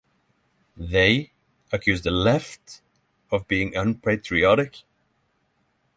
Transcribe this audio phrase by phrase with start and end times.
[0.77, 1.31] They
[1.71, 2.81] accused the Left
[3.31, 4.81] of being unpatriotic.